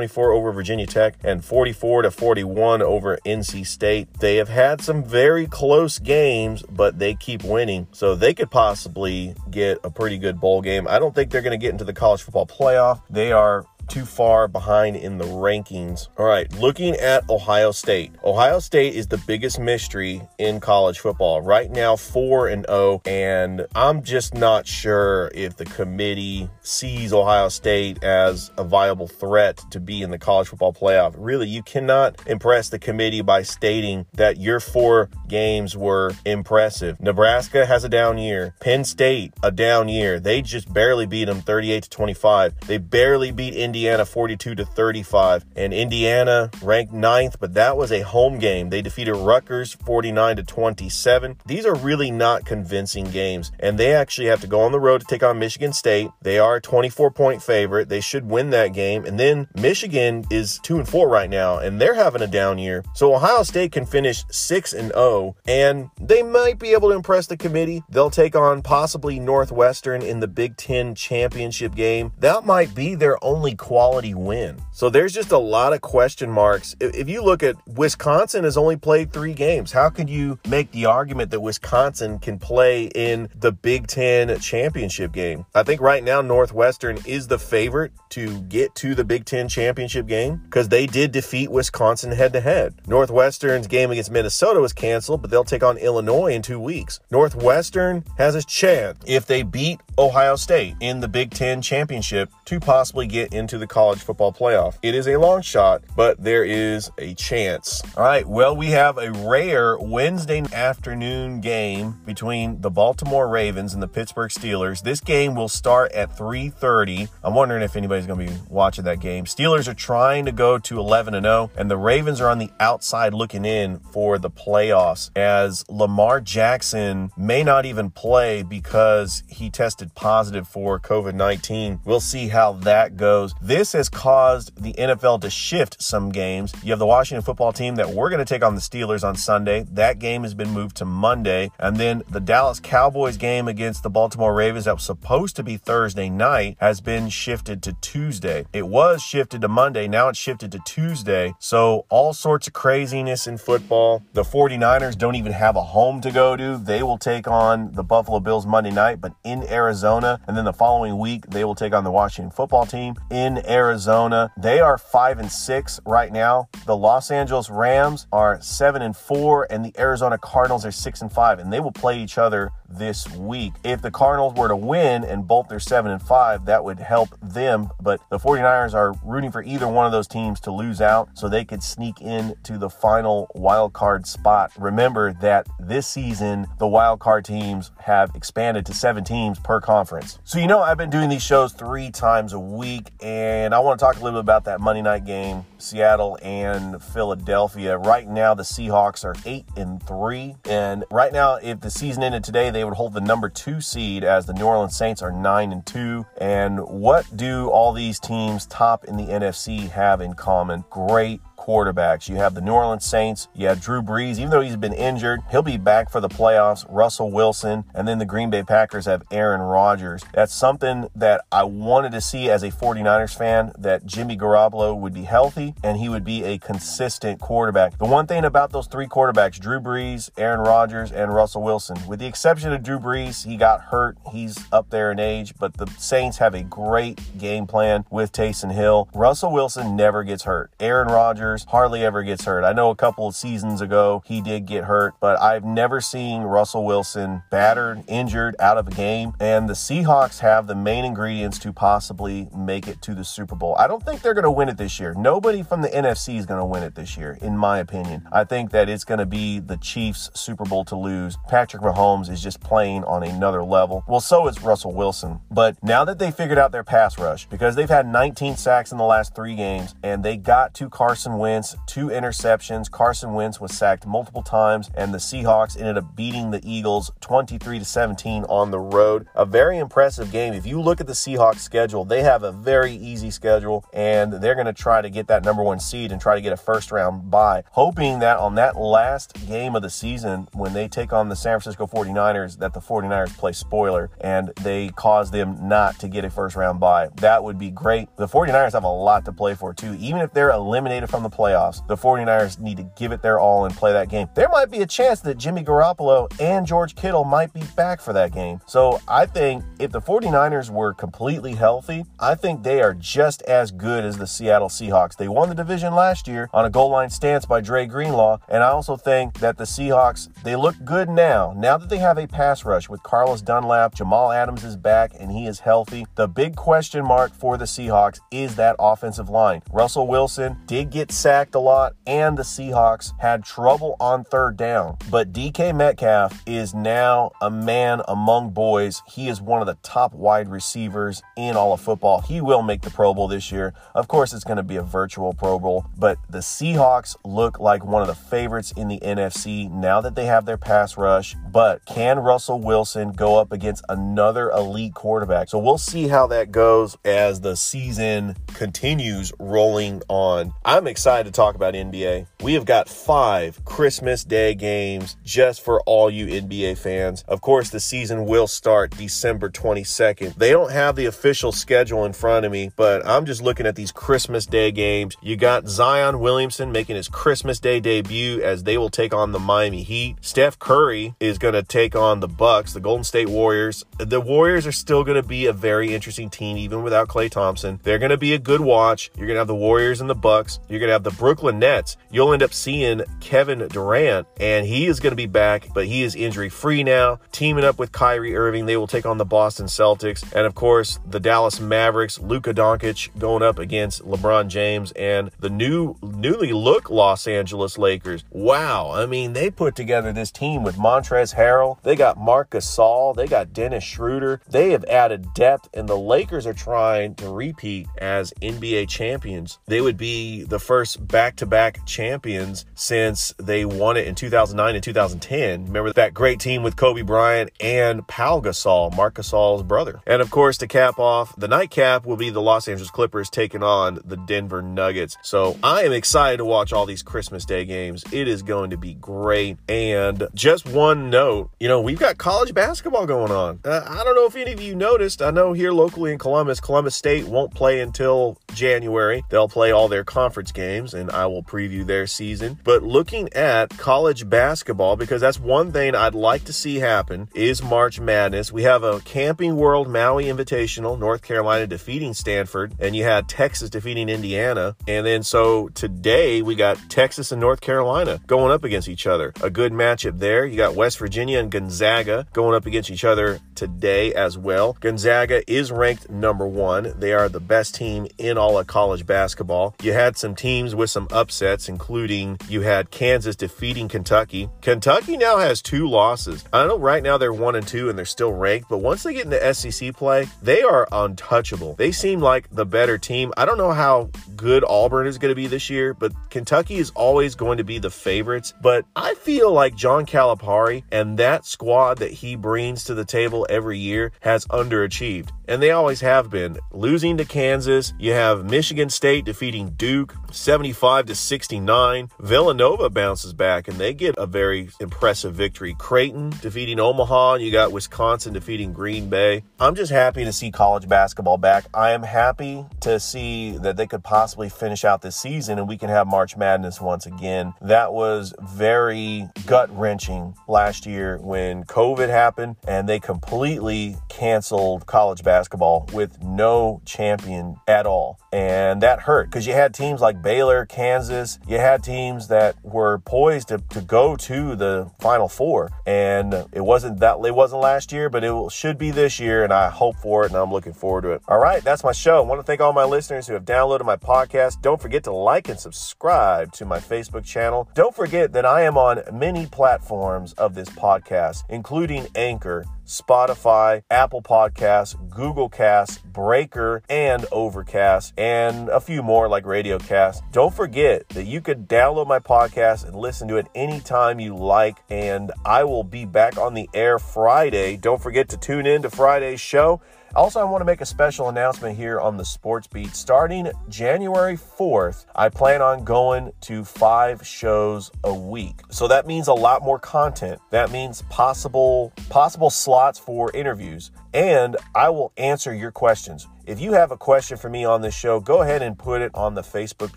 25-24 0.00 0.34
over 0.34 0.52
Virginia 0.52 0.86
Tech 0.86 1.14
and 1.24 1.44
44 1.44 2.02
to 2.02 2.10
41 2.10 2.82
over 2.82 3.18
NC 3.24 3.66
State. 3.66 4.12
They 4.20 4.36
have 4.36 4.48
had 4.48 4.80
some 4.80 5.04
very 5.04 5.46
close 5.46 5.98
games, 5.98 6.62
but 6.70 6.98
they 6.98 7.14
keep 7.14 7.44
winning. 7.44 7.86
So 7.92 8.14
they 8.14 8.34
could 8.34 8.50
possibly 8.50 9.34
get 9.50 9.78
a 9.84 9.90
pretty 9.90 10.18
good 10.18 10.40
bowl 10.40 10.62
game. 10.62 10.86
I 10.88 10.98
don't 10.98 11.14
think 11.14 11.30
they're 11.30 11.42
going 11.42 11.58
to 11.58 11.58
get 11.58 11.72
into 11.72 11.84
the 11.84 11.92
college 11.92 12.22
football 12.22 12.46
playoff. 12.46 13.02
They 13.10 13.32
are 13.32 13.66
too 13.90 14.04
far 14.04 14.46
behind 14.46 14.96
in 14.96 15.18
the 15.18 15.24
rankings. 15.24 16.08
All 16.16 16.24
right, 16.24 16.50
looking 16.58 16.94
at 16.94 17.28
Ohio 17.28 17.72
State. 17.72 18.12
Ohio 18.24 18.60
State 18.60 18.94
is 18.94 19.08
the 19.08 19.18
biggest 19.18 19.58
mystery 19.58 20.22
in 20.38 20.60
college 20.60 21.00
football. 21.00 21.40
Right 21.40 21.70
now 21.70 21.96
4 21.96 22.48
and 22.48 22.64
0 22.66 23.02
and 23.04 23.66
I'm 23.74 24.04
just 24.04 24.34
not 24.34 24.66
sure 24.66 25.30
if 25.34 25.56
the 25.56 25.64
committee 25.64 26.48
sees 26.62 27.12
Ohio 27.12 27.48
State 27.48 28.04
as 28.04 28.52
a 28.56 28.62
viable 28.62 29.08
threat 29.08 29.60
to 29.72 29.80
be 29.80 30.02
in 30.02 30.10
the 30.10 30.18
college 30.18 30.48
football 30.48 30.72
playoff. 30.72 31.14
Really, 31.18 31.48
you 31.48 31.62
cannot 31.64 32.24
impress 32.28 32.68
the 32.68 32.78
committee 32.78 33.22
by 33.22 33.42
stating 33.42 34.06
that 34.14 34.38
your 34.38 34.60
four 34.60 35.10
games 35.26 35.76
were 35.76 36.12
impressive. 36.24 37.00
Nebraska 37.00 37.66
has 37.66 37.82
a 37.82 37.88
down 37.88 38.18
year. 38.18 38.54
Penn 38.60 38.84
State 38.84 39.32
a 39.42 39.50
down 39.50 39.88
year. 39.88 40.20
They 40.20 40.42
just 40.42 40.72
barely 40.72 41.06
beat 41.06 41.24
them 41.24 41.40
38 41.40 41.82
to 41.82 41.90
25. 41.90 42.60
They 42.68 42.78
barely 42.78 43.32
beat 43.32 43.54
Indiana 43.54 43.79
Indiana 43.80 44.04
42 44.04 44.56
to 44.56 44.64
35. 44.66 45.46
And 45.56 45.72
Indiana 45.72 46.50
ranked 46.62 46.92
ninth, 46.92 47.40
but 47.40 47.54
that 47.54 47.78
was 47.78 47.90
a 47.90 48.02
home 48.02 48.38
game. 48.38 48.68
They 48.68 48.82
defeated 48.82 49.14
Rutgers 49.14 49.72
49 49.72 50.36
to 50.36 50.42
27. 50.42 51.38
These 51.46 51.64
are 51.64 51.74
really 51.76 52.10
not 52.10 52.44
convincing 52.44 53.06
games, 53.06 53.52
and 53.58 53.78
they 53.78 53.94
actually 53.94 54.26
have 54.26 54.42
to 54.42 54.46
go 54.46 54.60
on 54.60 54.72
the 54.72 54.78
road 54.78 55.00
to 55.00 55.06
take 55.06 55.22
on 55.22 55.38
Michigan 55.38 55.72
State. 55.72 56.10
They 56.20 56.38
are 56.38 56.56
a 56.56 56.60
24 56.60 57.10
point 57.12 57.42
favorite. 57.42 57.88
They 57.88 58.02
should 58.02 58.28
win 58.28 58.50
that 58.50 58.74
game. 58.74 59.06
And 59.06 59.18
then 59.18 59.48
Michigan 59.54 60.26
is 60.30 60.60
2 60.62 60.80
and 60.80 60.86
4 60.86 61.08
right 61.08 61.30
now, 61.30 61.56
and 61.56 61.80
they're 61.80 61.94
having 61.94 62.20
a 62.20 62.26
down 62.26 62.58
year. 62.58 62.84
So 62.94 63.14
Ohio 63.14 63.44
State 63.44 63.72
can 63.72 63.86
finish 63.86 64.24
6 64.30 64.74
and 64.74 64.92
0, 64.92 65.36
and 65.46 65.88
they 65.98 66.22
might 66.22 66.58
be 66.58 66.72
able 66.72 66.90
to 66.90 66.96
impress 66.96 67.28
the 67.28 67.38
committee. 67.38 67.82
They'll 67.88 68.10
take 68.10 68.36
on 68.36 68.60
possibly 68.60 69.18
Northwestern 69.18 70.02
in 70.02 70.20
the 70.20 70.28
Big 70.28 70.58
Ten 70.58 70.94
championship 70.94 71.74
game. 71.74 72.12
That 72.18 72.44
might 72.44 72.74
be 72.74 72.94
their 72.94 73.16
only 73.24 73.54
quality 73.70 74.14
win. 74.14 74.60
So 74.72 74.90
there's 74.90 75.12
just 75.12 75.30
a 75.30 75.38
lot 75.38 75.72
of 75.72 75.80
question 75.80 76.28
marks. 76.28 76.74
If 76.80 77.08
you 77.08 77.22
look 77.22 77.44
at 77.44 77.54
Wisconsin 77.68 78.42
has 78.42 78.56
only 78.56 78.76
played 78.76 79.12
three 79.12 79.32
games, 79.32 79.70
how 79.70 79.90
can 79.90 80.08
you 80.08 80.40
make 80.48 80.72
the 80.72 80.86
argument 80.86 81.30
that 81.30 81.38
Wisconsin 81.38 82.18
can 82.18 82.36
play 82.36 82.86
in 82.96 83.28
the 83.36 83.52
Big 83.52 83.86
Ten 83.86 84.36
championship 84.40 85.12
game? 85.12 85.46
I 85.54 85.62
think 85.62 85.80
right 85.80 86.02
now 86.02 86.20
Northwestern 86.20 86.98
is 87.06 87.28
the 87.28 87.38
favorite 87.38 87.92
to 88.08 88.40
get 88.40 88.74
to 88.74 88.96
the 88.96 89.04
Big 89.04 89.24
Ten 89.24 89.48
championship 89.48 90.08
game 90.08 90.38
because 90.46 90.68
they 90.68 90.88
did 90.88 91.12
defeat 91.12 91.48
Wisconsin 91.48 92.10
head 92.10 92.32
to 92.32 92.40
head. 92.40 92.74
Northwestern's 92.88 93.68
game 93.68 93.92
against 93.92 94.10
Minnesota 94.10 94.58
was 94.58 94.72
canceled, 94.72 95.22
but 95.22 95.30
they'll 95.30 95.44
take 95.44 95.62
on 95.62 95.78
Illinois 95.78 96.32
in 96.32 96.42
two 96.42 96.58
weeks. 96.58 96.98
Northwestern 97.12 98.02
has 98.18 98.34
a 98.34 98.42
chance 98.42 98.98
if 99.06 99.26
they 99.26 99.44
beat 99.44 99.78
Ohio 100.00 100.34
State 100.34 100.76
in 100.80 101.00
the 101.00 101.08
Big 101.08 101.30
Ten 101.30 101.60
championship 101.60 102.30
to 102.46 102.58
possibly 102.58 103.06
get 103.06 103.34
into 103.34 103.58
the 103.58 103.66
college 103.66 103.98
football 103.98 104.32
playoff. 104.32 104.78
It 104.82 104.94
is 104.94 105.06
a 105.06 105.18
long 105.18 105.42
shot, 105.42 105.82
but 105.94 106.24
there 106.24 106.42
is 106.42 106.90
a 106.96 107.12
chance. 107.12 107.82
All 107.98 108.04
right, 108.04 108.26
well, 108.26 108.56
we 108.56 108.68
have 108.68 108.96
a 108.96 109.12
rare 109.12 109.76
Wednesday 109.78 110.42
afternoon 110.54 111.42
game 111.42 112.00
between 112.06 112.62
the 112.62 112.70
Baltimore 112.70 113.28
Ravens 113.28 113.74
and 113.74 113.82
the 113.82 113.88
Pittsburgh 113.88 114.30
Steelers. 114.30 114.82
This 114.82 115.00
game 115.00 115.34
will 115.34 115.50
start 115.50 115.92
at 115.92 116.16
3:30. 116.16 117.10
I'm 117.22 117.34
wondering 117.34 117.62
if 117.62 117.76
anybody's 117.76 118.06
going 118.06 118.26
to 118.26 118.32
be 118.32 118.40
watching 118.48 118.84
that 118.84 119.00
game. 119.00 119.26
Steelers 119.26 119.68
are 119.68 119.74
trying 119.74 120.24
to 120.24 120.32
go 120.32 120.58
to 120.58 120.78
11 120.78 121.12
and 121.12 121.24
0, 121.24 121.50
and 121.58 121.70
the 121.70 121.76
Ravens 121.76 122.22
are 122.22 122.30
on 122.30 122.38
the 122.38 122.50
outside 122.58 123.12
looking 123.12 123.44
in 123.44 123.80
for 123.92 124.16
the 124.16 124.30
playoffs 124.30 125.10
as 125.14 125.62
Lamar 125.68 126.22
Jackson 126.22 127.10
may 127.18 127.44
not 127.44 127.66
even 127.66 127.90
play 127.90 128.42
because 128.42 129.24
he 129.28 129.50
tested 129.50 129.89
positive 129.94 130.46
for 130.48 130.78
COVID 130.80 131.14
19. 131.14 131.80
We'll 131.84 132.00
see 132.00 132.28
how 132.28 132.52
that 132.52 132.96
goes. 132.96 133.34
This 133.40 133.72
has 133.72 133.88
caused 133.88 134.62
the 134.62 134.72
NFL 134.74 135.20
to 135.22 135.30
shift 135.30 135.82
some 135.82 136.10
games. 136.10 136.52
You 136.62 136.70
have 136.72 136.78
the 136.78 136.86
Washington 136.86 137.22
football 137.22 137.52
team 137.52 137.76
that 137.76 137.90
we're 137.90 138.10
going 138.10 138.24
to 138.24 138.24
take 138.24 138.44
on 138.44 138.54
the 138.54 138.60
Steelers 138.60 139.06
on 139.06 139.16
Sunday. 139.16 139.66
That 139.70 139.98
game 139.98 140.22
has 140.22 140.34
been 140.34 140.50
moved 140.50 140.76
to 140.76 140.84
Monday. 140.84 141.50
And 141.58 141.76
then 141.76 142.02
the 142.08 142.20
Dallas 142.20 142.60
Cowboys 142.60 143.16
game 143.16 143.48
against 143.48 143.82
the 143.82 143.90
Baltimore 143.90 144.34
Ravens 144.34 144.64
that 144.64 144.74
was 144.74 144.84
supposed 144.84 145.36
to 145.36 145.42
be 145.42 145.56
Thursday 145.56 146.08
night 146.08 146.56
has 146.60 146.80
been 146.80 147.08
shifted 147.08 147.62
to 147.64 147.72
Tuesday. 147.80 148.46
It 148.52 148.66
was 148.66 149.02
shifted 149.02 149.40
to 149.42 149.48
Monday. 149.48 149.88
Now 149.88 150.08
it's 150.08 150.18
shifted 150.18 150.52
to 150.52 150.60
Tuesday. 150.64 151.34
So 151.38 151.86
all 151.88 152.12
sorts 152.12 152.46
of 152.46 152.52
craziness 152.52 153.26
in 153.26 153.38
football. 153.38 154.02
The 154.12 154.22
49ers 154.22 154.96
don't 154.96 155.14
even 155.14 155.32
have 155.32 155.56
a 155.56 155.62
home 155.62 156.00
to 156.02 156.10
go 156.10 156.36
to. 156.36 156.58
They 156.58 156.82
will 156.82 156.98
take 156.98 157.26
on 157.28 157.72
the 157.72 157.82
Buffalo 157.82 158.20
Bills 158.20 158.46
Monday 158.46 158.70
night, 158.70 159.00
but 159.00 159.12
in 159.24 159.42
Arizona. 159.70 160.20
And 160.26 160.36
then 160.36 160.44
the 160.44 160.52
following 160.52 160.98
week, 160.98 161.26
they 161.28 161.44
will 161.44 161.54
take 161.54 161.72
on 161.72 161.84
the 161.84 161.92
Washington 161.92 162.32
football 162.32 162.66
team 162.66 162.96
in 163.08 163.38
Arizona. 163.46 164.32
They 164.36 164.58
are 164.58 164.76
five 164.76 165.20
and 165.20 165.30
six 165.30 165.78
right 165.86 166.12
now. 166.12 166.48
The 166.66 166.76
Los 166.76 167.12
Angeles 167.12 167.48
Rams 167.48 168.08
are 168.10 168.42
seven 168.42 168.82
and 168.82 168.96
four, 168.96 169.46
and 169.48 169.64
the 169.64 169.72
Arizona 169.78 170.18
Cardinals 170.18 170.66
are 170.66 170.72
six 170.72 171.02
and 171.02 171.12
five, 171.12 171.38
and 171.38 171.52
they 171.52 171.60
will 171.60 171.70
play 171.70 172.02
each 172.02 172.18
other 172.18 172.50
this 172.70 173.08
week. 173.16 173.52
If 173.64 173.82
the 173.82 173.90
Cardinals 173.90 174.34
were 174.34 174.48
to 174.48 174.56
win 174.56 175.04
and 175.04 175.26
both 175.26 175.48
their 175.48 175.60
7 175.60 175.90
and 175.90 176.00
5, 176.00 176.46
that 176.46 176.64
would 176.64 176.78
help 176.78 177.08
them, 177.20 177.70
but 177.80 178.00
the 178.10 178.18
49ers 178.18 178.74
are 178.74 178.94
rooting 179.04 179.30
for 179.30 179.42
either 179.42 179.68
one 179.68 179.86
of 179.86 179.92
those 179.92 180.06
teams 180.06 180.40
to 180.40 180.50
lose 180.50 180.80
out 180.80 181.10
so 181.14 181.28
they 181.28 181.44
could 181.44 181.62
sneak 181.62 182.00
in 182.00 182.34
to 182.44 182.58
the 182.58 182.70
final 182.70 183.30
wild 183.34 183.72
card 183.72 184.06
spot. 184.06 184.52
Remember 184.58 185.12
that 185.14 185.46
this 185.58 185.86
season 185.86 186.46
the 186.58 186.66
wild 186.66 187.00
card 187.00 187.24
teams 187.24 187.70
have 187.78 188.10
expanded 188.14 188.66
to 188.66 188.74
7 188.74 189.04
teams 189.04 189.38
per 189.38 189.60
conference. 189.60 190.18
So 190.24 190.38
you 190.38 190.46
know 190.46 190.60
I've 190.60 190.78
been 190.78 190.90
doing 190.90 191.08
these 191.08 191.22
shows 191.22 191.52
3 191.52 191.90
times 191.90 192.32
a 192.32 192.38
week 192.38 192.90
and 193.00 193.54
I 193.54 193.58
want 193.60 193.78
to 193.78 193.84
talk 193.84 193.96
a 193.96 194.04
little 194.04 194.20
bit 194.20 194.24
about 194.24 194.44
that 194.44 194.60
Monday 194.60 194.82
night 194.82 195.04
game, 195.04 195.44
Seattle 195.62 196.18
and 196.22 196.82
Philadelphia. 196.82 197.78
Right 197.78 198.08
now 198.08 198.34
the 198.34 198.42
Seahawks 198.42 199.04
are 199.04 199.14
8 199.24 199.44
and 199.56 199.82
3 199.82 200.36
and 200.48 200.84
right 200.90 201.12
now 201.12 201.34
if 201.36 201.60
the 201.60 201.70
season 201.70 202.02
ended 202.02 202.24
today 202.24 202.50
they 202.50 202.64
would 202.64 202.74
hold 202.74 202.94
the 202.94 203.00
number 203.00 203.28
two 203.28 203.60
seed 203.60 204.04
as 204.04 204.26
the 204.26 204.32
New 204.32 204.44
Orleans 204.44 204.76
Saints 204.76 205.02
are 205.02 205.12
nine 205.12 205.52
and 205.52 205.64
two. 205.66 206.06
And 206.18 206.60
what 206.60 207.16
do 207.16 207.48
all 207.48 207.72
these 207.72 207.98
teams 208.00 208.46
top 208.46 208.84
in 208.84 208.96
the 208.96 209.06
NFC 209.06 209.70
have 209.70 210.00
in 210.00 210.14
common? 210.14 210.64
Great 210.70 211.20
quarterbacks. 211.40 212.08
You 212.08 212.16
have 212.16 212.34
the 212.34 212.40
New 212.40 212.52
Orleans 212.52 212.84
Saints, 212.84 213.28
you 213.34 213.46
have 213.46 213.60
Drew 213.60 213.82
Brees, 213.82 214.18
even 214.18 214.30
though 214.30 214.40
he's 214.40 214.56
been 214.56 214.72
injured, 214.72 215.20
he'll 215.30 215.42
be 215.42 215.56
back 215.56 215.90
for 215.90 216.00
the 216.00 216.08
playoffs. 216.08 216.66
Russell 216.68 217.10
Wilson, 217.10 217.64
and 217.74 217.88
then 217.88 217.98
the 217.98 218.04
Green 218.04 218.30
Bay 218.30 218.42
Packers 218.42 218.86
have 218.86 219.02
Aaron 219.10 219.40
Rodgers. 219.40 220.02
That's 220.12 220.34
something 220.34 220.88
that 220.94 221.24
I 221.32 221.44
wanted 221.44 221.92
to 221.92 222.00
see 222.00 222.28
as 222.28 222.42
a 222.42 222.50
49ers 222.50 223.16
fan 223.16 223.52
that 223.58 223.86
Jimmy 223.86 224.16
Garoppolo 224.16 224.78
would 224.78 224.92
be 224.92 225.02
healthy 225.02 225.54
and 225.64 225.78
he 225.78 225.88
would 225.88 226.04
be 226.04 226.24
a 226.24 226.38
consistent 226.38 227.20
quarterback. 227.20 227.78
The 227.78 227.86
one 227.86 228.06
thing 228.06 228.24
about 228.24 228.52
those 228.52 228.66
three 228.66 228.86
quarterbacks, 228.86 229.40
Drew 229.40 229.60
Brees, 229.60 230.10
Aaron 230.18 230.40
Rodgers, 230.40 230.92
and 230.92 231.14
Russell 231.14 231.42
Wilson, 231.42 231.78
with 231.88 232.00
the 232.00 232.06
exception 232.06 232.52
of 232.52 232.62
Drew 232.62 232.78
Brees, 232.78 233.26
he 233.26 233.36
got 233.36 233.62
hurt. 233.62 233.96
He's 234.12 234.38
up 234.52 234.70
there 234.70 234.92
in 234.92 234.98
age, 234.98 235.34
but 235.38 235.54
the 235.54 235.66
Saints 235.78 236.18
have 236.18 236.34
a 236.34 236.42
great 236.42 237.18
game 237.18 237.46
plan 237.46 237.84
with 237.90 238.12
Taysom 238.12 238.52
Hill. 238.52 238.88
Russell 238.94 239.32
Wilson 239.32 239.76
never 239.76 240.04
gets 240.04 240.24
hurt. 240.24 240.52
Aaron 240.60 240.88
Rodgers 240.88 241.29
hardly 241.48 241.84
ever 241.84 242.02
gets 242.02 242.24
hurt. 242.24 242.44
I 242.44 242.52
know 242.52 242.70
a 242.70 242.76
couple 242.76 243.06
of 243.06 243.14
seasons 243.14 243.60
ago 243.60 244.02
he 244.06 244.20
did 244.20 244.46
get 244.46 244.64
hurt, 244.64 244.94
but 245.00 245.20
I've 245.20 245.44
never 245.44 245.80
seen 245.80 246.22
Russell 246.22 246.64
Wilson 246.64 247.22
battered, 247.30 247.84
injured, 247.88 248.36
out 248.38 248.58
of 248.58 248.68
a 248.68 248.70
game. 248.70 249.12
And 249.20 249.48
the 249.48 249.54
Seahawks 249.54 250.20
have 250.20 250.46
the 250.46 250.54
main 250.54 250.84
ingredients 250.84 251.38
to 251.40 251.52
possibly 251.52 252.28
make 252.34 252.68
it 252.68 252.82
to 252.82 252.94
the 252.94 253.04
Super 253.04 253.34
Bowl. 253.34 253.54
I 253.58 253.66
don't 253.66 253.82
think 253.84 254.02
they're 254.02 254.14
going 254.14 254.24
to 254.24 254.30
win 254.30 254.48
it 254.48 254.56
this 254.56 254.80
year. 254.80 254.94
Nobody 254.94 255.42
from 255.42 255.62
the 255.62 255.68
NFC 255.68 256.18
is 256.18 256.26
going 256.26 256.40
to 256.40 256.44
win 256.44 256.62
it 256.62 256.74
this 256.74 256.96
year, 256.96 257.18
in 257.20 257.36
my 257.36 257.58
opinion. 257.58 258.06
I 258.12 258.24
think 258.24 258.50
that 258.50 258.68
it's 258.68 258.84
going 258.84 258.98
to 258.98 259.06
be 259.06 259.38
the 259.38 259.56
Chiefs' 259.56 260.10
Super 260.14 260.44
Bowl 260.44 260.64
to 260.66 260.76
lose. 260.76 261.16
Patrick 261.28 261.62
Mahomes 261.62 262.10
is 262.10 262.22
just 262.22 262.40
playing 262.40 262.84
on 262.84 263.02
another 263.02 263.42
level. 263.42 263.84
Well, 263.88 264.00
so 264.00 264.26
is 264.28 264.42
Russell 264.42 264.72
Wilson. 264.72 265.20
But 265.30 265.62
now 265.62 265.84
that 265.84 265.98
they 265.98 266.10
figured 266.10 266.38
out 266.38 266.52
their 266.52 266.64
pass 266.64 266.98
rush, 266.98 267.26
because 267.26 267.54
they've 267.54 267.68
had 267.68 267.86
19 267.86 268.36
sacks 268.36 268.72
in 268.72 268.78
the 268.78 268.84
last 268.84 269.14
three 269.14 269.34
games, 269.34 269.74
and 269.82 270.04
they 270.04 270.16
got 270.16 270.54
to 270.54 270.68
Carson 270.68 271.18
Wentz, 271.20 271.54
two 271.66 271.88
interceptions. 271.88 272.70
Carson 272.70 273.14
Wentz 273.14 273.40
was 273.40 273.56
sacked 273.56 273.86
multiple 273.86 274.22
times, 274.22 274.70
and 274.74 274.92
the 274.92 274.98
Seahawks 274.98 275.56
ended 275.56 275.76
up 275.76 275.94
beating 275.94 276.32
the 276.32 276.40
Eagles 276.44 276.90
23 277.00 277.60
to 277.60 277.64
17 277.64 278.24
on 278.24 278.50
the 278.50 278.58
road. 278.58 279.06
A 279.14 279.24
very 279.24 279.58
impressive 279.58 280.10
game. 280.10 280.32
If 280.34 280.46
you 280.46 280.60
look 280.60 280.80
at 280.80 280.88
the 280.88 280.94
Seahawks 280.94 281.38
schedule, 281.38 281.84
they 281.84 282.02
have 282.02 282.24
a 282.24 282.32
very 282.32 282.72
easy 282.72 283.10
schedule, 283.10 283.64
and 283.72 284.14
they're 284.14 284.34
going 284.34 284.46
to 284.46 284.52
try 284.52 284.82
to 284.82 284.90
get 284.90 285.06
that 285.06 285.24
number 285.24 285.42
one 285.42 285.60
seed 285.60 285.92
and 285.92 286.00
try 286.00 286.14
to 286.14 286.20
get 286.20 286.32
a 286.32 286.36
first 286.36 286.72
round 286.72 287.10
bye, 287.10 287.44
hoping 287.52 288.00
that 288.00 288.16
on 288.16 288.34
that 288.36 288.56
last 288.56 289.12
game 289.28 289.54
of 289.54 289.62
the 289.62 289.70
season, 289.70 290.26
when 290.32 290.54
they 290.54 290.66
take 290.66 290.92
on 290.92 291.08
the 291.08 291.16
San 291.16 291.38
Francisco 291.38 291.66
49ers, 291.66 292.38
that 292.38 292.54
the 292.54 292.60
49ers 292.60 293.16
play 293.16 293.32
spoiler 293.32 293.90
and 294.00 294.32
they 294.42 294.70
cause 294.70 295.10
them 295.10 295.36
not 295.48 295.78
to 295.78 295.88
get 295.88 296.04
a 296.04 296.10
first 296.10 296.36
round 296.36 296.60
bye. 296.60 296.88
That 296.96 297.22
would 297.22 297.38
be 297.38 297.50
great. 297.50 297.94
The 297.96 298.06
49ers 298.06 298.52
have 298.52 298.64
a 298.64 298.68
lot 298.68 299.04
to 299.04 299.12
play 299.12 299.34
for, 299.34 299.52
too. 299.52 299.76
Even 299.78 300.00
if 300.00 300.12
they're 300.12 300.30
eliminated 300.30 300.88
from 300.88 301.02
the 301.02 301.09
playoffs, 301.10 301.66
the 301.66 301.76
49ers 301.76 302.40
need 302.40 302.56
to 302.56 302.70
give 302.76 302.92
it 302.92 303.02
their 303.02 303.18
all 303.18 303.44
and 303.44 303.54
play 303.54 303.72
that 303.72 303.88
game. 303.88 304.08
There 304.14 304.28
might 304.28 304.50
be 304.50 304.62
a 304.62 304.66
chance 304.66 305.00
that 305.00 305.18
Jimmy 305.18 305.42
Garoppolo 305.44 306.08
and 306.20 306.46
George 306.46 306.74
Kittle 306.74 307.04
might 307.04 307.32
be 307.32 307.42
back 307.56 307.80
for 307.80 307.92
that 307.92 308.12
game. 308.12 308.40
So 308.46 308.80
I 308.88 309.06
think 309.06 309.44
if 309.58 309.70
the 309.70 309.80
49ers 309.80 310.50
were 310.50 310.74
completely 310.74 311.34
healthy, 311.34 311.84
I 311.98 312.14
think 312.14 312.42
they 312.42 312.62
are 312.62 312.74
just 312.74 313.22
as 313.22 313.50
good 313.50 313.84
as 313.84 313.98
the 313.98 314.06
Seattle 314.06 314.48
Seahawks. 314.48 314.96
They 314.96 315.08
won 315.08 315.28
the 315.28 315.34
division 315.34 315.74
last 315.74 316.08
year 316.08 316.28
on 316.32 316.44
a 316.44 316.50
goal 316.50 316.70
line 316.70 316.90
stance 316.90 317.26
by 317.26 317.40
Dre 317.40 317.66
Greenlaw, 317.66 318.18
and 318.28 318.42
I 318.42 318.48
also 318.48 318.76
think 318.76 319.18
that 319.20 319.36
the 319.36 319.44
Seahawks, 319.44 320.08
they 320.22 320.36
look 320.36 320.56
good 320.64 320.88
now. 320.88 321.34
Now 321.36 321.56
that 321.56 321.68
they 321.68 321.78
have 321.78 321.98
a 321.98 322.06
pass 322.06 322.44
rush 322.44 322.68
with 322.68 322.82
Carlos 322.82 323.22
Dunlap, 323.22 323.74
Jamal 323.74 324.12
Adams 324.12 324.44
is 324.44 324.56
back 324.56 324.92
and 324.98 325.10
he 325.10 325.26
is 325.26 325.40
healthy. 325.40 325.86
The 325.94 326.08
big 326.08 326.36
question 326.36 326.84
mark 326.84 327.14
for 327.14 327.36
the 327.36 327.44
Seahawks 327.44 328.00
is 328.10 328.36
that 328.36 328.56
offensive 328.58 329.08
line. 329.08 329.42
Russell 329.52 329.86
Wilson 329.86 330.36
did 330.46 330.70
get 330.70 330.92
sacked 331.00 331.34
a 331.34 331.38
lot, 331.38 331.72
and 331.86 332.18
the 332.18 332.22
Seahawks 332.22 332.92
had 333.00 333.24
trouble 333.24 333.74
on 333.80 334.04
third 334.04 334.36
down. 334.36 334.76
But 334.90 335.14
DK 335.14 335.56
Metcalf 335.56 336.22
is 336.26 336.52
now 336.52 337.12
a 337.22 337.30
man 337.30 337.80
among 337.88 338.32
boys. 338.32 338.82
He 338.86 339.08
is 339.08 339.22
one 339.22 339.40
of 339.40 339.46
the 339.46 339.56
top 339.62 339.94
wide 339.94 340.28
receivers 340.28 341.00
in 341.16 341.36
all 341.36 341.54
of 341.54 341.60
football. 341.62 342.02
He 342.02 342.20
will 342.20 342.42
make 342.42 342.60
the 342.60 342.68
Pro 342.68 342.92
Bowl 342.92 343.08
this 343.08 343.32
year. 343.32 343.54
Of 343.74 343.88
course, 343.88 344.12
it's 344.12 344.24
going 344.24 344.36
to 344.36 344.42
be 344.42 344.56
a 344.56 344.62
virtual 344.62 345.14
Pro 345.14 345.38
Bowl, 345.38 345.64
but 345.78 345.96
the 346.10 346.18
Seahawks 346.18 346.96
look 347.02 347.40
like 347.40 347.64
one 347.64 347.80
of 347.80 347.88
the 347.88 347.94
favorites 347.94 348.52
in 348.54 348.68
the 348.68 348.78
NFC 348.80 349.50
now 349.50 349.80
that 349.80 349.94
they 349.94 350.04
have 350.04 350.26
their 350.26 350.36
pass 350.36 350.76
rush. 350.76 351.16
But 351.32 351.64
can 351.64 351.98
Russell 351.98 352.40
Wilson 352.40 352.92
go 352.92 353.16
up 353.16 353.32
against 353.32 353.64
another 353.70 354.28
elite 354.32 354.74
quarterback? 354.74 355.30
So 355.30 355.38
we'll 355.38 355.56
see 355.56 355.88
how 355.88 356.06
that 356.08 356.30
goes 356.30 356.76
as 356.84 357.22
the 357.22 357.36
season 357.36 358.16
continues 358.34 359.14
rolling 359.18 359.80
on. 359.88 360.34
I'm 360.44 360.66
excited 360.66 360.89
to 360.90 361.10
talk 361.12 361.36
about 361.36 361.54
NBA. 361.54 362.06
We 362.20 362.34
have 362.34 362.44
got 362.44 362.68
five 362.68 363.44
Christmas 363.44 364.02
Day 364.02 364.34
games 364.34 364.96
just 365.04 365.40
for 365.40 365.60
all 365.62 365.88
you 365.88 366.06
NBA 366.06 366.58
fans. 366.58 367.04
Of 367.06 367.20
course, 367.20 367.48
the 367.48 367.60
season 367.60 368.06
will 368.06 368.26
start 368.26 368.76
December 368.76 369.30
22nd. 369.30 370.16
They 370.16 370.30
don't 370.30 370.50
have 370.50 370.74
the 370.74 370.86
official 370.86 371.30
schedule 371.30 371.84
in 371.84 371.92
front 371.92 372.26
of 372.26 372.32
me, 372.32 372.50
but 372.56 372.84
I'm 372.84 373.06
just 373.06 373.22
looking 373.22 373.46
at 373.46 373.54
these 373.54 373.70
Christmas 373.70 374.26
Day 374.26 374.50
games. 374.50 374.96
You 375.00 375.16
got 375.16 375.46
Zion 375.46 376.00
Williamson 376.00 376.50
making 376.50 376.74
his 376.74 376.88
Christmas 376.88 377.38
Day 377.38 377.60
debut 377.60 378.20
as 378.20 378.42
they 378.42 378.58
will 378.58 378.68
take 378.68 378.92
on 378.92 379.12
the 379.12 379.20
Miami 379.20 379.62
Heat. 379.62 379.96
Steph 380.00 380.40
Curry 380.40 380.96
is 380.98 381.18
going 381.18 381.34
to 381.34 381.44
take 381.44 381.76
on 381.76 382.00
the 382.00 382.08
Bucks, 382.08 382.52
the 382.52 382.60
Golden 382.60 382.82
State 382.82 383.08
Warriors. 383.08 383.64
The 383.78 384.00
Warriors 384.00 384.44
are 384.44 384.52
still 384.52 384.82
going 384.82 385.00
to 385.00 385.06
be 385.06 385.26
a 385.26 385.32
very 385.32 385.72
interesting 385.72 386.10
team 386.10 386.36
even 386.36 386.64
without 386.64 386.88
Klay 386.88 387.08
Thompson. 387.08 387.60
They're 387.62 387.78
going 387.78 387.90
to 387.90 387.96
be 387.96 388.12
a 388.12 388.18
good 388.18 388.40
watch. 388.40 388.90
You're 388.96 389.06
going 389.06 389.14
to 389.14 389.20
have 389.20 389.28
the 389.28 389.36
Warriors 389.36 389.80
and 389.80 389.88
the 389.88 389.94
Bucks. 389.94 390.40
You're 390.48 390.58
going 390.58 390.68
to 390.68 390.72
have 390.72 390.79
the 390.84 390.90
Brooklyn 390.90 391.38
Nets. 391.38 391.76
You'll 391.90 392.12
end 392.12 392.22
up 392.22 392.32
seeing 392.32 392.82
Kevin 393.00 393.46
Durant 393.48 394.06
and 394.18 394.46
he 394.46 394.66
is 394.66 394.80
going 394.80 394.92
to 394.92 394.96
be 394.96 395.06
back, 395.06 395.48
but 395.54 395.66
he 395.66 395.82
is 395.82 395.94
injury 395.94 396.28
free 396.28 396.62
now. 396.62 397.00
Teaming 397.12 397.44
up 397.44 397.58
with 397.58 397.72
Kyrie 397.72 398.16
Irving, 398.16 398.46
they 398.46 398.56
will 398.56 398.66
take 398.66 398.86
on 398.86 398.98
the 398.98 399.04
Boston 399.04 399.46
Celtics 399.46 400.02
and 400.12 400.26
of 400.26 400.34
course, 400.34 400.78
the 400.86 401.00
Dallas 401.00 401.40
Mavericks, 401.40 401.98
Luka 401.98 402.32
Doncic 402.32 402.96
going 402.98 403.22
up 403.22 403.38
against 403.38 403.82
LeBron 403.82 404.28
James 404.28 404.72
and 404.72 405.10
the 405.20 405.30
new 405.30 405.76
newly 405.82 406.32
look 406.32 406.70
Los 406.70 407.06
Angeles 407.06 407.58
Lakers. 407.58 408.04
Wow, 408.10 408.70
I 408.72 408.86
mean, 408.86 409.12
they 409.12 409.30
put 409.30 409.54
together 409.54 409.92
this 409.92 410.10
team 410.10 410.42
with 410.42 410.56
Montrezl 410.56 411.14
Harrell. 411.14 411.60
They 411.62 411.76
got 411.76 411.98
Marc 411.98 412.30
Gasol, 412.30 412.94
they 412.94 413.06
got 413.06 413.32
Dennis 413.32 413.64
Schroeder. 413.64 414.20
They 414.28 414.50
have 414.50 414.64
added 414.64 415.14
depth 415.14 415.48
and 415.54 415.68
the 415.68 415.76
Lakers 415.76 416.26
are 416.26 416.34
trying 416.34 416.94
to 416.96 417.10
repeat 417.10 417.66
as 417.78 418.12
NBA 418.22 418.68
champions. 418.68 419.38
They 419.46 419.60
would 419.60 419.76
be 419.76 420.24
the 420.24 420.38
first 420.38 420.69
back-to-back 420.76 421.66
champions 421.66 422.44
since 422.54 423.14
they 423.18 423.44
won 423.44 423.76
it 423.76 423.86
in 423.86 423.94
2009 423.94 424.54
and 424.54 424.64
2010. 424.64 425.46
Remember 425.46 425.72
that 425.72 425.94
great 425.94 426.20
team 426.20 426.42
with 426.42 426.56
Kobe 426.56 426.82
Bryant 426.82 427.30
and 427.40 427.86
Pau 427.86 428.20
Gasol, 428.20 428.74
Marc 428.76 428.94
Gasol's 428.94 429.42
brother. 429.42 429.80
And 429.86 430.02
of 430.02 430.10
course, 430.10 430.38
to 430.38 430.46
cap 430.46 430.78
off, 430.78 431.14
the 431.16 431.28
nightcap 431.28 431.86
will 431.86 431.96
be 431.96 432.10
the 432.10 432.22
Los 432.22 432.48
Angeles 432.48 432.70
Clippers 432.70 433.10
taking 433.10 433.42
on 433.42 433.80
the 433.84 433.96
Denver 433.96 434.42
Nuggets. 434.42 434.96
So 435.02 435.36
I 435.42 435.62
am 435.62 435.72
excited 435.72 436.18
to 436.18 436.24
watch 436.24 436.52
all 436.52 436.66
these 436.66 436.82
Christmas 436.82 437.24
Day 437.24 437.44
games. 437.44 437.84
It 437.92 438.08
is 438.08 438.22
going 438.22 438.50
to 438.50 438.56
be 438.56 438.74
great. 438.74 439.38
And 439.48 440.06
just 440.14 440.46
one 440.48 440.90
note, 440.90 441.30
you 441.40 441.48
know, 441.48 441.60
we've 441.60 441.78
got 441.78 441.98
college 441.98 442.34
basketball 442.34 442.86
going 442.86 443.12
on. 443.12 443.40
Uh, 443.44 443.62
I 443.66 443.84
don't 443.84 443.94
know 443.94 444.06
if 444.06 444.16
any 444.16 444.32
of 444.32 444.40
you 444.40 444.54
noticed. 444.54 445.02
I 445.02 445.10
know 445.10 445.32
here 445.32 445.52
locally 445.52 445.92
in 445.92 445.98
Columbus, 445.98 446.40
Columbus 446.40 446.76
State 446.76 447.06
won't 447.06 447.34
play 447.34 447.60
until 447.60 448.18
January. 448.34 449.02
They'll 449.10 449.28
play 449.28 449.50
all 449.50 449.68
their 449.68 449.84
conference 449.84 450.32
games 450.32 450.59
and 450.74 450.90
I 450.90 451.06
will 451.06 451.22
preview 451.22 451.66
their 451.66 451.86
season. 451.86 452.38
But 452.44 452.62
looking 452.62 453.12
at 453.12 453.56
college 453.58 454.08
basketball, 454.08 454.76
because 454.76 455.00
that's 455.00 455.18
one 455.18 455.52
thing 455.52 455.74
I'd 455.74 455.94
like 455.94 456.24
to 456.24 456.32
see 456.32 456.56
happen, 456.56 457.08
is 457.14 457.42
March 457.42 457.80
Madness. 457.80 458.32
We 458.32 458.42
have 458.44 458.62
a 458.62 458.80
Camping 458.80 459.36
World 459.36 459.68
Maui 459.68 460.04
Invitational, 460.04 460.78
North 460.78 461.02
Carolina 461.02 461.46
defeating 461.46 461.94
Stanford, 461.94 462.54
and 462.58 462.76
you 462.76 462.84
had 462.84 463.08
Texas 463.08 463.50
defeating 463.50 463.88
Indiana. 463.88 464.56
And 464.68 464.86
then 464.86 465.02
so 465.02 465.48
today 465.48 466.22
we 466.22 466.34
got 466.34 466.58
Texas 466.68 467.12
and 467.12 467.20
North 467.20 467.40
Carolina 467.40 468.00
going 468.06 468.32
up 468.32 468.44
against 468.44 468.68
each 468.68 468.86
other. 468.86 469.12
A 469.22 469.30
good 469.30 469.52
matchup 469.52 469.98
there. 469.98 470.26
You 470.26 470.36
got 470.36 470.54
West 470.54 470.78
Virginia 470.78 471.18
and 471.18 471.30
Gonzaga 471.30 472.06
going 472.12 472.34
up 472.34 472.46
against 472.46 472.70
each 472.70 472.84
other 472.84 473.20
today 473.34 473.94
as 473.94 474.18
well. 474.18 474.56
Gonzaga 474.60 475.22
is 475.30 475.50
ranked 475.50 475.88
number 475.90 476.26
one. 476.26 476.72
They 476.78 476.92
are 476.92 477.08
the 477.08 477.20
best 477.20 477.54
team 477.54 477.86
in 477.98 478.18
all 478.18 478.38
of 478.38 478.46
college 478.46 478.86
basketball. 478.86 479.54
You 479.62 479.72
had 479.72 479.96
some 479.96 480.14
teams 480.14 480.39
with 480.48 480.70
some 480.70 480.88
upsets, 480.90 481.48
including 481.48 482.18
you 482.28 482.40
had 482.40 482.70
Kansas 482.70 483.14
defeating 483.14 483.68
Kentucky. 483.68 484.28
Kentucky 484.40 484.96
now 484.96 485.18
has 485.18 485.42
two 485.42 485.68
losses. 485.68 486.24
I 486.32 486.46
know 486.46 486.58
right 486.58 486.82
now 486.82 486.96
they're 486.96 487.12
one 487.12 487.34
and 487.34 487.46
two 487.46 487.68
and 487.68 487.78
they're 487.78 487.84
still 487.84 488.12
ranked, 488.12 488.48
but 488.48 488.58
once 488.58 488.82
they 488.82 488.94
get 488.94 489.04
into 489.04 489.34
SEC 489.34 489.74
play, 489.76 490.08
they 490.22 490.42
are 490.42 490.66
untouchable. 490.72 491.54
They 491.56 491.72
seem 491.72 492.00
like 492.00 492.28
the 492.30 492.46
better 492.46 492.78
team. 492.78 493.12
I 493.16 493.26
don't 493.26 493.38
know 493.38 493.52
how 493.52 493.90
good 494.16 494.44
Auburn 494.44 494.86
is 494.86 494.98
going 494.98 495.10
to 495.10 495.14
be 495.14 495.26
this 495.26 495.50
year, 495.50 495.74
but 495.74 495.92
Kentucky 496.10 496.56
is 496.56 496.70
always 496.70 497.14
going 497.14 497.38
to 497.38 497.44
be 497.44 497.58
the 497.58 497.70
favorites. 497.70 498.32
But 498.42 498.64
I 498.74 498.94
feel 498.94 499.32
like 499.32 499.54
John 499.54 499.84
Calipari 499.86 500.64
and 500.72 500.98
that 500.98 501.26
squad 501.26 501.78
that 501.78 501.92
he 501.92 502.16
brings 502.16 502.64
to 502.64 502.74
the 502.74 502.84
table 502.84 503.26
every 503.28 503.58
year 503.58 503.92
has 504.00 504.26
underachieved. 504.26 505.10
And 505.28 505.40
they 505.40 505.52
always 505.52 505.80
have 505.80 506.10
been. 506.10 506.38
Losing 506.50 506.96
to 506.96 507.04
Kansas, 507.04 507.72
you 507.78 507.92
have 507.92 508.28
Michigan 508.28 508.68
State 508.68 509.04
defeating 509.04 509.50
Duke 509.50 509.94
75 510.30 510.86
to 510.86 510.94
69. 510.94 511.90
Villanova 511.98 512.70
bounces 512.70 513.12
back 513.12 513.48
and 513.48 513.58
they 513.58 513.74
get 513.74 513.96
a 513.98 514.06
very 514.06 514.48
impressive 514.60 515.12
victory. 515.12 515.56
Creighton 515.58 516.10
defeating 516.22 516.60
Omaha. 516.60 517.14
And 517.14 517.24
you 517.24 517.32
got 517.32 517.50
Wisconsin 517.50 518.12
defeating 518.12 518.52
Green 518.52 518.88
Bay. 518.88 519.24
I'm 519.40 519.56
just 519.56 519.72
happy 519.72 520.04
to 520.04 520.12
see 520.12 520.30
college 520.30 520.68
basketball 520.68 521.18
back. 521.18 521.46
I 521.52 521.72
am 521.72 521.82
happy 521.82 522.46
to 522.60 522.78
see 522.78 523.38
that 523.38 523.56
they 523.56 523.66
could 523.66 523.82
possibly 523.82 524.28
finish 524.28 524.64
out 524.64 524.82
this 524.82 524.94
season 524.94 525.36
and 525.40 525.48
we 525.48 525.58
can 525.58 525.68
have 525.68 525.88
March 525.88 526.16
Madness 526.16 526.60
once 526.60 526.86
again. 526.86 527.34
That 527.40 527.72
was 527.72 528.14
very 528.20 529.08
gut 529.26 529.50
wrenching 529.58 530.14
last 530.28 530.64
year 530.64 530.98
when 530.98 531.42
COVID 531.42 531.88
happened 531.88 532.36
and 532.46 532.68
they 532.68 532.78
completely 532.78 533.78
canceled 533.88 534.66
college 534.66 535.02
basketball 535.02 535.68
with 535.72 536.00
no 536.04 536.62
champion 536.64 537.34
at 537.48 537.66
all. 537.66 537.98
And 538.12 538.60
that 538.62 538.80
hurt 538.80 539.08
because 539.08 539.26
you 539.26 539.32
had 539.32 539.54
teams 539.54 539.80
like 539.80 540.02
Baylor, 540.02 540.19
Kansas, 540.48 541.18
you 541.26 541.38
had 541.38 541.62
teams 541.62 542.08
that 542.08 542.36
were 542.42 542.78
poised 542.78 543.28
to, 543.28 543.38
to 543.50 543.60
go 543.60 543.96
to 543.96 544.36
the 544.36 544.70
Final 544.80 545.08
Four. 545.08 545.50
And 545.66 546.14
it 546.32 546.40
wasn't 546.40 546.80
that 546.80 546.98
it 547.04 547.14
wasn't 547.14 547.42
last 547.42 547.72
year, 547.72 547.88
but 547.88 548.04
it 548.04 548.32
should 548.32 548.58
be 548.58 548.70
this 548.70 549.00
year, 549.00 549.24
and 549.24 549.32
I 549.32 549.50
hope 549.50 549.76
for 549.76 550.04
it, 550.04 550.08
and 550.08 550.16
I'm 550.16 550.32
looking 550.32 550.52
forward 550.52 550.82
to 550.82 550.90
it. 550.92 551.02
All 551.08 551.18
right, 551.18 551.42
that's 551.42 551.64
my 551.64 551.72
show. 551.72 551.98
I 551.98 552.00
want 552.00 552.20
to 552.20 552.24
thank 552.24 552.40
all 552.40 552.52
my 552.52 552.64
listeners 552.64 553.06
who 553.06 553.14
have 553.14 553.24
downloaded 553.24 553.64
my 553.64 553.76
podcast. 553.76 554.42
Don't 554.42 554.60
forget 554.60 554.84
to 554.84 554.92
like 554.92 555.28
and 555.28 555.38
subscribe 555.38 556.32
to 556.32 556.44
my 556.44 556.58
Facebook 556.58 557.04
channel. 557.04 557.48
Don't 557.54 557.74
forget 557.74 558.12
that 558.12 558.26
I 558.26 558.42
am 558.42 558.56
on 558.56 558.82
many 558.92 559.26
platforms 559.26 560.12
of 560.14 560.34
this 560.34 560.48
podcast, 560.50 561.24
including 561.28 561.86
Anchor. 561.94 562.44
Spotify, 562.70 563.64
Apple 563.68 564.00
Podcasts, 564.00 564.76
Google 564.88 565.28
Cast, 565.28 565.84
Breaker, 565.84 566.62
and 566.70 567.04
Overcast, 567.10 567.92
and 567.98 568.48
a 568.48 568.60
few 568.60 568.80
more 568.80 569.08
like 569.08 569.24
Radiocast. 569.24 570.02
Don't 570.12 570.32
forget 570.32 570.88
that 570.90 571.04
you 571.04 571.20
could 571.20 571.48
download 571.48 571.88
my 571.88 571.98
podcast 571.98 572.64
and 572.64 572.76
listen 572.76 573.08
to 573.08 573.16
it 573.16 573.26
anytime 573.34 573.98
you 573.98 574.14
like, 574.16 574.58
and 574.70 575.10
I 575.24 575.42
will 575.42 575.64
be 575.64 575.84
back 575.84 576.16
on 576.16 576.34
the 576.34 576.48
air 576.54 576.78
Friday. 576.78 577.56
Don't 577.56 577.82
forget 577.82 578.08
to 578.10 578.16
tune 578.16 578.46
in 578.46 578.62
to 578.62 578.70
Friday's 578.70 579.20
show. 579.20 579.60
Also, 579.96 580.20
I 580.20 580.24
want 580.24 580.40
to 580.40 580.44
make 580.44 580.60
a 580.60 580.66
special 580.66 581.08
announcement 581.08 581.56
here 581.56 581.80
on 581.80 581.96
the 581.96 582.04
Sports 582.04 582.46
Beat. 582.46 582.76
Starting 582.76 583.30
January 583.48 584.16
4th, 584.16 584.86
I 584.94 585.08
plan 585.08 585.42
on 585.42 585.64
going 585.64 586.12
to 586.22 586.44
five 586.44 587.04
shows 587.04 587.72
a 587.82 587.92
week. 587.92 588.40
So 588.50 588.68
that 588.68 588.86
means 588.86 589.08
a 589.08 589.14
lot 589.14 589.42
more 589.42 589.58
content. 589.58 590.20
That 590.30 590.52
means 590.52 590.82
possible 590.82 591.72
possible 591.88 592.30
slots 592.30 592.78
for 592.78 593.10
interviews. 593.16 593.72
And 593.92 594.36
I 594.54 594.70
will 594.70 594.92
answer 594.96 595.34
your 595.34 595.50
questions. 595.50 596.06
If 596.26 596.40
you 596.40 596.52
have 596.52 596.70
a 596.70 596.76
question 596.76 597.16
for 597.16 597.28
me 597.28 597.44
on 597.44 597.60
this 597.60 597.74
show, 597.74 597.98
go 597.98 598.22
ahead 598.22 598.40
and 598.40 598.56
put 598.56 598.82
it 598.82 598.94
on 598.94 599.14
the 599.14 599.22
Facebook 599.22 599.76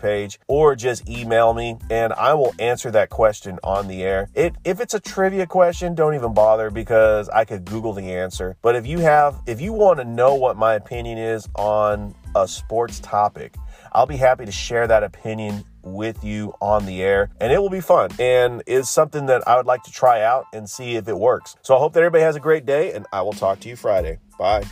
page 0.00 0.38
or 0.46 0.76
just 0.76 1.08
email 1.08 1.52
me 1.52 1.78
and 1.90 2.12
I 2.12 2.34
will 2.34 2.54
answer 2.60 2.92
that 2.92 3.10
question 3.10 3.58
on 3.64 3.88
the 3.88 4.04
air. 4.04 4.30
It, 4.34 4.54
if 4.64 4.80
it's 4.80 4.94
a 4.94 5.00
trivia 5.00 5.46
question, 5.46 5.96
don't 5.96 6.14
even 6.14 6.32
bother 6.32 6.70
because 6.70 7.28
I 7.28 7.44
could 7.44 7.64
Google 7.64 7.92
the 7.92 8.12
answer. 8.12 8.56
But 8.62 8.76
if 8.76 8.86
you 8.86 8.98
have, 9.00 9.42
if 9.46 9.60
you 9.60 9.72
want 9.72 9.98
to 9.98 10.04
know 10.04 10.36
what 10.36 10.56
my 10.56 10.74
opinion 10.74 11.18
is 11.18 11.48
on 11.56 12.14
a 12.36 12.46
sports 12.46 13.00
topic, 13.00 13.56
I'll 13.92 14.06
be 14.06 14.16
happy 14.16 14.44
to 14.44 14.52
share 14.52 14.86
that 14.86 15.02
opinion 15.02 15.64
with 15.84 16.24
you 16.24 16.54
on 16.60 16.86
the 16.86 17.02
air 17.02 17.30
and 17.40 17.52
it 17.52 17.60
will 17.60 17.70
be 17.70 17.80
fun 17.80 18.10
and 18.18 18.62
is 18.66 18.88
something 18.88 19.26
that 19.26 19.46
I 19.46 19.56
would 19.56 19.66
like 19.66 19.82
to 19.84 19.92
try 19.92 20.22
out 20.22 20.46
and 20.52 20.68
see 20.68 20.96
if 20.96 21.08
it 21.08 21.16
works. 21.16 21.56
So 21.62 21.76
I 21.76 21.78
hope 21.78 21.92
that 21.94 22.00
everybody 22.00 22.22
has 22.22 22.36
a 22.36 22.40
great 22.40 22.66
day 22.66 22.92
and 22.92 23.06
I 23.12 23.22
will 23.22 23.32
talk 23.32 23.60
to 23.60 23.68
you 23.68 23.76
Friday. 23.76 24.18
Bye. 24.38 24.64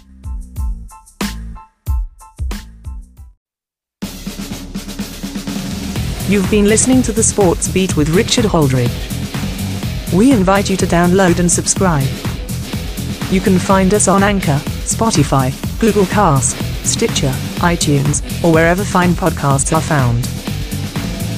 You've 6.29 6.51
been 6.51 6.65
listening 6.65 7.03
to 7.03 7.13
the 7.13 7.23
Sports 7.23 7.69
Beat 7.69 7.95
with 7.95 8.09
Richard 8.09 8.47
Holdridge. 8.47 9.13
We 10.15 10.33
invite 10.33 10.71
you 10.71 10.77
to 10.79 10.87
download 10.87 11.41
and 11.41 11.51
subscribe. 11.51 12.09
You 13.31 13.41
can 13.41 13.59
find 13.59 13.93
us 13.93 14.09
on 14.09 14.23
Anchor, 14.23 14.61
Spotify, 14.85 15.53
Google 15.79 16.07
Cast, 16.07 16.57
Stitcher, 16.87 17.33
iTunes, 17.61 18.23
or 18.45 18.53
wherever 18.53 18.85
fine 18.85 19.11
podcasts 19.11 19.77
are 19.77 19.81
found. 19.81 20.42